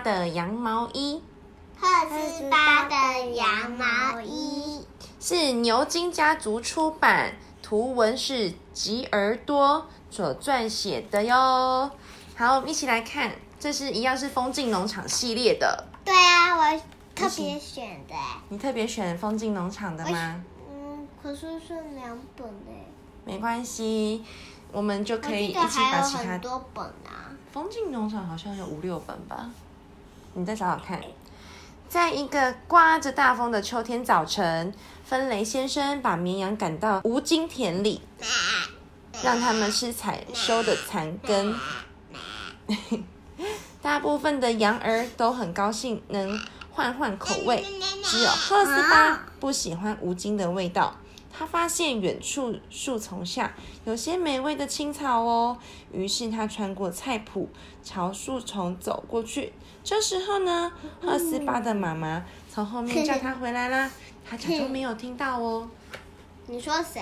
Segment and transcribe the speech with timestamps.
[0.00, 1.22] 巴的羊毛衣。
[1.78, 4.82] 赫斯巴的羊毛衣
[5.20, 11.90] 是牛津家族出版，图文是吉尔多所撰写的哟。
[12.34, 15.84] 好，我们一起来看，这是一样是风景农场系列的。
[16.02, 16.80] 对啊，我
[17.14, 18.14] 特别选的。
[18.48, 20.42] 你特别选风景农场的吗？
[20.70, 22.86] 嗯，可是是两本诶。
[23.26, 24.24] 没关系，
[24.72, 27.28] 我们就可以一起把其他很多本啊。
[27.52, 29.50] 风景农场好像有五六本吧？
[30.34, 31.00] 你再找找看。
[31.88, 34.72] 在一个刮着大风的秋天早晨，
[35.04, 38.00] 芬雷先生把绵羊赶到无荆田里，
[39.24, 41.54] 让他们吃采收的残根。
[43.82, 46.38] 大部分的羊儿都很高兴能
[46.70, 47.64] 换换口味，
[48.04, 50.94] 只有赫斯巴不喜欢无精的味道。
[51.40, 53.50] 他发现远处树丛下
[53.86, 55.56] 有些美味的青草哦，
[55.90, 57.46] 于是他穿过菜圃，
[57.82, 59.54] 朝树丛走过去。
[59.82, 63.90] 这时候呢，赫斯巴的妈妈从后面叫他回来啦，
[64.22, 65.66] 他假装没有听到哦。
[66.46, 67.00] 你说谁？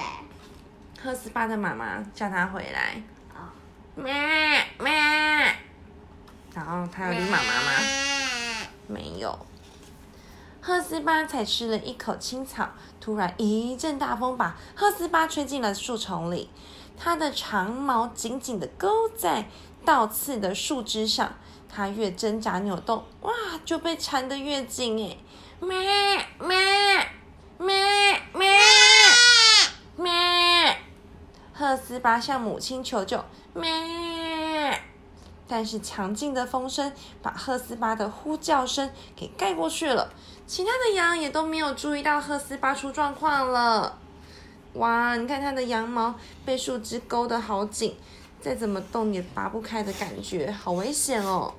[1.03, 3.03] 赫斯巴的妈妈叫他回来。
[3.35, 3.51] 哦。
[3.97, 4.15] 咩
[4.79, 4.93] 咩。
[6.55, 7.73] 然后他有理妈妈吗？
[8.87, 9.37] 没有。
[10.69, 12.69] 赫斯巴才吃了一口青草，
[13.01, 16.51] 突然一阵大风把赫斯巴吹进了树丛里。
[16.95, 19.49] 他的长毛紧紧地勾在
[19.83, 21.33] 倒刺的树枝上，
[21.71, 23.33] 他越挣扎扭动，哇，
[23.65, 25.17] 就被缠得越紧哎！
[25.59, 27.09] 咩咩
[27.57, 28.59] 咩咩
[29.97, 30.77] 咩！
[31.55, 33.25] 赫斯巴向母亲求救，
[33.55, 34.79] 咩！
[35.51, 40.13] 但是强劲的风声把赫斯巴的呼叫声给盖过去了。
[40.49, 43.99] 其他的羊也都没有注意到赫斯巴出状况了。
[44.73, 46.15] 哇，你看它的羊毛
[46.47, 47.95] 被树枝勾得好紧，
[48.41, 51.53] 再怎么动也拔不开的感觉，好危险哦！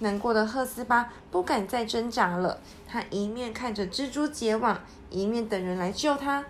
[0.00, 2.58] 难过的赫斯巴不敢再挣扎了，
[2.88, 6.44] 他一面看着蜘蛛结网，一面等人来救他。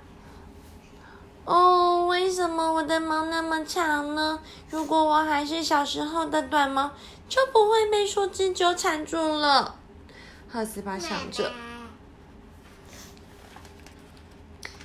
[1.44, 4.40] 哦，为什么我的毛那么长呢？
[4.70, 6.92] 如果我还是小时候的短毛，
[7.28, 9.74] 就不会被树枝纠缠住了。
[10.52, 11.50] 赫斯巴想着，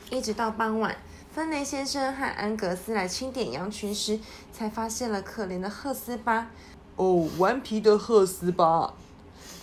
[0.10, 0.96] 一直到傍晚，
[1.30, 4.18] 芬雷先生和安格斯来清点羊群时，
[4.54, 6.48] 才发现了可怜的赫斯巴。
[6.96, 8.94] 哦，顽皮的赫斯巴！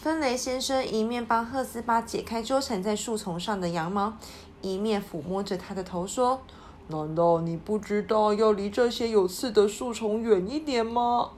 [0.03, 4.19] 芬雷先生一面帮赫斯巴解开纠缠在树丛上的羊毛，
[4.60, 6.43] 一面抚摸着他的头说
[6.88, 11.31] ：“难道你不知道要离这些有刺的树丛远一点吗？”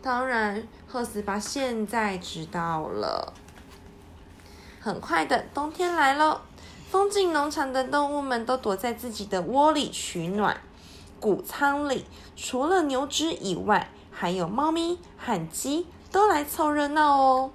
[0.00, 3.34] 当然，赫斯巴现在知道了。
[4.88, 6.40] 很快的，冬天来喽。
[6.90, 10.58] 风景农场的动物们都躲在自己的窝里取暖。
[11.20, 17.50] 谷仓里除了牛只以外，还有猫咪和鸡都来凑热闹哦。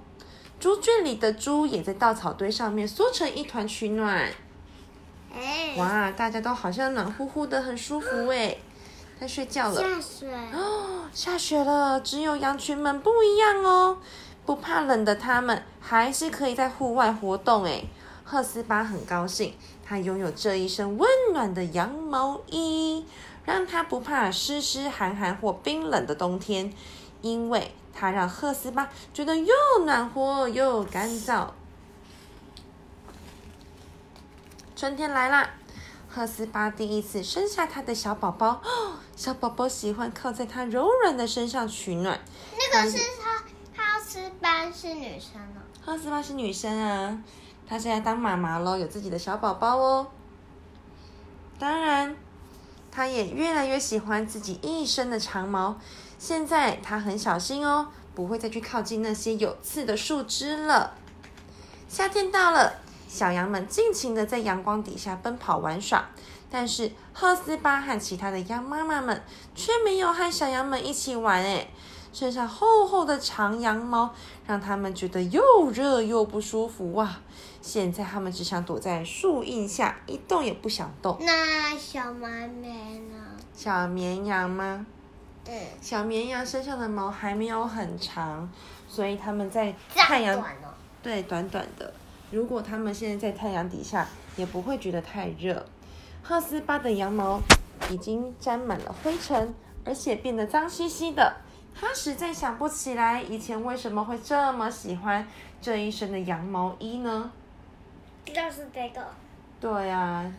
[0.60, 4.30] 猪圈里的猪也在稻草堆上面缩成一团取暖。
[5.76, 8.56] 哇，大家都好像暖乎乎的，很舒服哎，
[9.20, 9.82] 在睡觉了。
[9.82, 12.00] 下雪哦，下雪了。
[12.00, 13.98] 只有羊群们不一样哦。
[14.46, 17.64] 不怕冷的他们，还是可以在户外活动。
[17.64, 17.88] 诶
[18.24, 23.06] 赫斯巴很高兴，他拥有这一身温暖的羊毛衣，
[23.44, 26.72] 让他不怕湿湿寒寒或冰冷的冬天，
[27.20, 31.48] 因为它让赫斯巴觉得又暖和又干燥。
[34.74, 35.50] 春天来啦，
[36.08, 38.60] 赫斯巴第一次生下他的小宝宝，
[39.14, 42.18] 小宝宝喜欢靠在他柔软的身上取暖。
[42.52, 43.23] 那个是他。
[44.14, 47.20] 斯巴是女生哦，赫斯巴是女生啊，
[47.66, 50.06] 她现在当妈妈了，有自己的小宝宝哦。
[51.58, 52.14] 当然，
[52.92, 55.76] 她也越来越喜欢自己一身的长毛。
[56.16, 60.94] 现在她很小心哦，不会再去靠近那些有刺的树枝了。
[61.88, 62.74] 夏天到了，
[63.08, 66.04] 小羊们尽情的在阳光底下奔跑玩耍，
[66.48, 69.20] 但是赫斯巴和其他的羊妈妈们
[69.56, 71.66] 却没有和小羊们一起玩哎。
[72.14, 74.14] 身上厚厚的长羊毛
[74.46, 77.16] 让他们觉得又热又不舒服哇！
[77.60, 81.18] 现在他们只想躲在树荫下，一动也不想动。
[81.20, 83.16] 那小绵绵呢？
[83.52, 84.86] 小绵羊吗？
[85.44, 85.72] 对。
[85.80, 88.48] 小绵羊身上的毛还没有很长，
[88.88, 90.40] 所以他们在太阳
[91.02, 91.92] 对短短的。
[92.30, 94.06] 如果他们现在在太阳底下，
[94.36, 95.66] 也不会觉得太热。
[96.22, 97.40] 赫斯巴的羊毛
[97.90, 99.52] 已经沾满了灰尘，
[99.84, 101.38] 而且变得脏兮兮的。
[101.74, 105.26] 他实在想不起来以前为什么会这么喜欢
[105.60, 107.30] 这一身的羊毛衣呢？
[108.24, 109.04] 就是这个。
[109.60, 110.32] 对呀，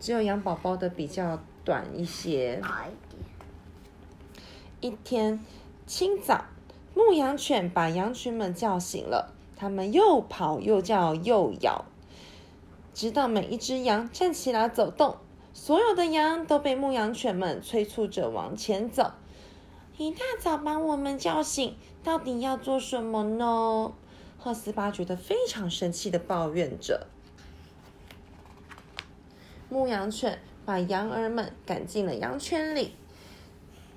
[0.00, 2.60] 只有羊宝宝的比较短一些。
[4.80, 4.92] 一点。
[4.92, 5.44] 一天
[5.86, 6.44] 清早，
[6.94, 11.84] 牧羊犬把羊群们叫醒了，它们又跑又叫又咬，
[12.94, 15.16] 直到每一只羊站起来走动。
[15.52, 19.12] 所有的羊都被牧羊犬们催促着往前走。
[19.98, 23.92] 一大早把我们叫醒，到底要做什么呢？
[24.38, 27.06] 赫斯巴觉得非常生气的抱怨着。
[29.68, 32.94] 牧羊犬把羊儿们赶进了羊圈里，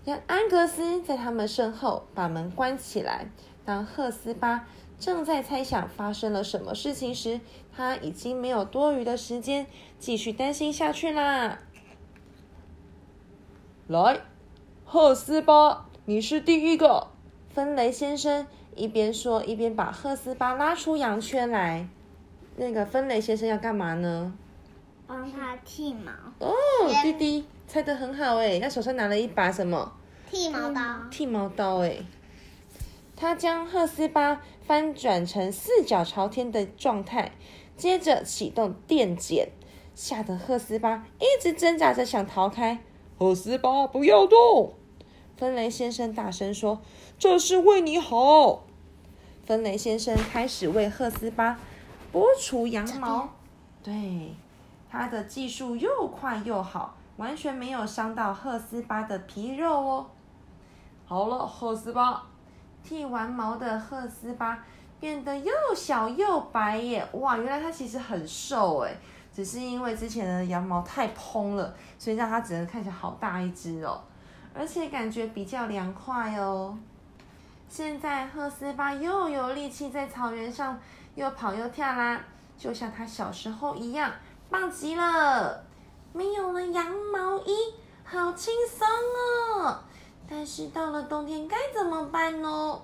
[0.05, 3.29] 让安格斯在他们身后把门关起来。
[3.65, 4.67] 当赫斯巴
[4.99, 7.41] 正在猜想发生了什么事情时，
[7.75, 9.65] 他已经没有多余的时间
[9.97, 11.57] 继续担心下去啦。
[13.87, 14.21] 来，
[14.85, 17.07] 赫斯巴，你是第一个。
[17.49, 21.87] 芬雷先生一边说，一边把赫斯巴拉出羊圈来。
[22.57, 24.31] 那个芬雷先生要干嘛呢？
[25.07, 26.11] 帮他剃毛。
[26.39, 26.53] 哦，
[27.01, 29.93] 弟弟猜的很好哎，他手上拿了一把什么？
[30.29, 30.81] 剃毛刀。
[31.09, 31.97] 剃毛刀哎。
[33.15, 37.31] 他将赫斯巴翻转成四脚朝天的状态，
[37.75, 39.49] 接着启动电剪，
[39.95, 42.83] 吓得赫斯巴一直挣扎着想逃开。
[43.17, 44.73] 赫斯巴，不要动！
[45.37, 46.81] 芬雷先生大声说
[47.19, 48.63] ：“这是为你好。”
[49.45, 51.59] 芬雷先生开始为赫斯巴
[52.13, 53.29] 剥除羊毛。
[53.83, 54.33] 对，
[54.89, 60.05] 他的技术又快又好，完全没有伤到赫斯巴的皮肉哦。
[61.05, 62.23] 好了，赫斯巴，
[62.83, 64.63] 剃完毛的赫斯巴
[64.99, 67.07] 变得又小又白耶！
[67.13, 68.95] 哇，原来他其实很瘦哎。
[69.31, 74.01] 只是因为之前的羊毛太蓬了，所以让它只能看起来好大一只哦，
[74.57, 76.77] 而且感觉比较凉快哦。
[77.67, 80.79] 现在赫斯巴又有力气在草原上
[81.15, 82.21] 又跑又跳啦，
[82.57, 84.11] 就像他小时候一样，
[84.49, 85.63] 棒极了！
[86.13, 87.53] 没有了羊毛衣，
[88.05, 89.79] 好轻松哦。
[90.29, 92.79] 但是到了冬天该怎么办呢？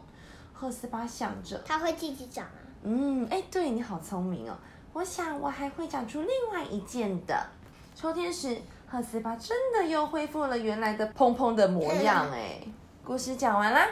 [0.54, 1.58] 赫斯巴想着。
[1.66, 2.60] 它会自己长啊。
[2.84, 4.58] 嗯，哎，对你好聪明哦。
[4.92, 7.48] 我想，我还会长出另外一件的。
[7.96, 12.32] 秋天时，赫斯巴真的又恢复了原来的蓬蓬的模样。
[12.34, 12.62] 哎，
[13.04, 13.88] 故事讲完啦。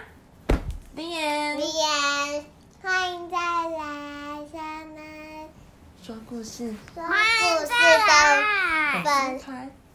[0.95, 2.43] The end。
[2.81, 5.49] 欢迎再来下面
[6.01, 6.73] 说故事。
[6.95, 7.09] 说故
[7.65, 7.71] 事
[8.07, 8.13] 的
[9.03, 9.45] 粉丝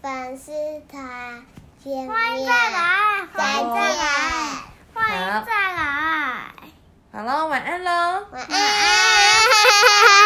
[0.01, 0.53] 粉丝
[0.89, 1.45] 团
[1.83, 2.09] 见面。
[2.09, 4.05] 欢迎再来，再来，
[4.93, 5.83] 欢迎再来。
[7.11, 7.91] 好喽，晚安喽。
[8.31, 8.53] 晚安。